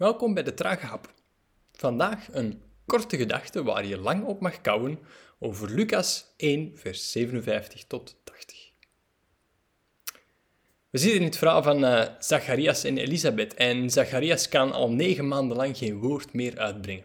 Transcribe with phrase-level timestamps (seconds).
[0.00, 1.14] Welkom bij de Trage Hap.
[1.72, 4.98] Vandaag een korte gedachte waar je lang op mag kouwen
[5.38, 8.70] over Lucas 1, vers 57 tot 80.
[10.90, 15.28] We zitten in het verhaal van uh, Zacharias en Elisabeth en Zacharias kan al negen
[15.28, 17.04] maanden lang geen woord meer uitbrengen.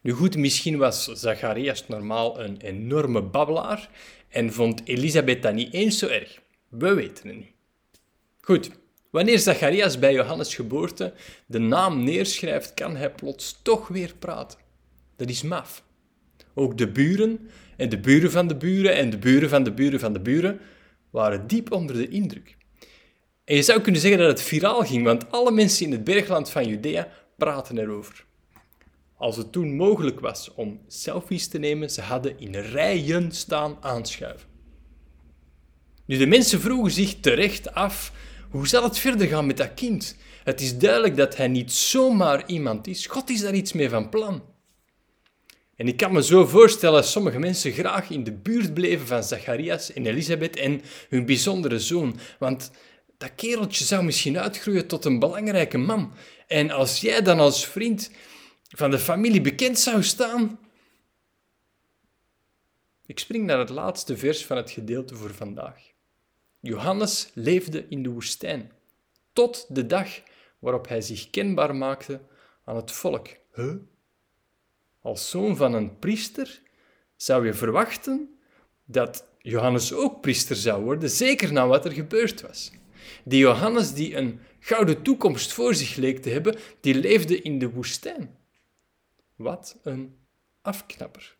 [0.00, 3.90] Nu goed, misschien was Zacharias normaal een enorme babbelaar
[4.28, 6.40] en vond Elisabeth dat niet eens zo erg.
[6.68, 7.52] We weten het niet.
[8.40, 8.70] Goed,
[9.10, 11.12] Wanneer Zacharias bij Johannes' geboorte
[11.46, 14.58] de naam neerschrijft, kan hij plots toch weer praten.
[15.16, 15.84] Dat is maf.
[16.54, 20.00] Ook de buren en de buren van de buren en de buren van de buren
[20.00, 20.60] van de buren
[21.10, 22.56] waren diep onder de indruk.
[23.44, 26.50] En je zou kunnen zeggen dat het viraal ging, want alle mensen in het bergland
[26.50, 28.24] van Judea praten erover.
[29.16, 34.48] Als het toen mogelijk was om selfies te nemen, ze hadden in rijen staan aanschuiven.
[36.06, 38.12] Nu, de mensen vroegen zich terecht af
[38.56, 40.16] hoe zal het verder gaan met dat kind?
[40.44, 43.06] Het is duidelijk dat hij niet zomaar iemand is.
[43.06, 44.42] God is daar iets mee van plan.
[45.76, 49.24] En ik kan me zo voorstellen dat sommige mensen graag in de buurt bleven van
[49.24, 52.18] Zacharias en Elisabeth en hun bijzondere zoon.
[52.38, 52.70] Want
[53.18, 56.12] dat kereltje zou misschien uitgroeien tot een belangrijke man.
[56.46, 58.10] En als jij dan als vriend
[58.68, 60.58] van de familie bekend zou staan.
[63.06, 65.94] Ik spring naar het laatste vers van het gedeelte voor vandaag.
[66.66, 68.72] Johannes leefde in de woestijn,
[69.32, 70.08] tot de dag
[70.58, 72.20] waarop hij zich kenbaar maakte
[72.64, 73.28] aan het volk.
[73.54, 73.74] Huh?
[75.00, 76.62] Als zoon van een priester
[77.16, 78.38] zou je verwachten
[78.84, 82.72] dat Johannes ook priester zou worden, zeker na wat er gebeurd was.
[83.24, 87.70] Die Johannes die een gouden toekomst voor zich leek te hebben, die leefde in de
[87.70, 88.36] woestijn.
[89.36, 90.16] Wat een
[90.62, 91.35] afknapper.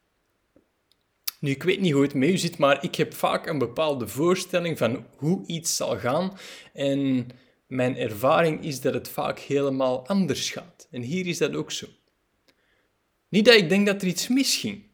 [1.47, 4.09] Nu, ik weet niet hoe het met u zit, maar ik heb vaak een bepaalde
[4.09, 6.39] voorstelling van hoe iets zal gaan.
[6.73, 7.29] En
[7.67, 10.89] mijn ervaring is dat het vaak helemaal anders gaat.
[10.91, 11.87] En hier is dat ook zo.
[13.29, 14.85] Niet dat ik denk dat er iets misging.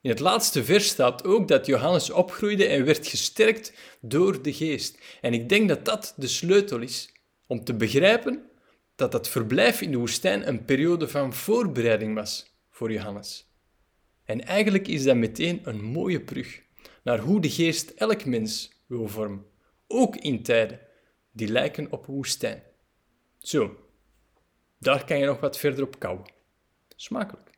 [0.00, 4.98] In het laatste vers staat ook dat Johannes opgroeide en werd gesterkt door de geest.
[5.20, 7.12] En ik denk dat dat de sleutel is
[7.46, 8.42] om te begrijpen
[8.94, 13.53] dat dat verblijf in de woestijn een periode van voorbereiding was voor Johannes.
[14.24, 16.62] En eigenlijk is dat meteen een mooie brug
[17.02, 19.46] naar hoe de geest elk mens wil vormen,
[19.86, 20.80] ook in tijden
[21.32, 22.62] die lijken op woestijn.
[23.38, 23.76] Zo,
[24.78, 26.32] daar kan je nog wat verder op kouwen.
[26.96, 27.50] Smakelijk.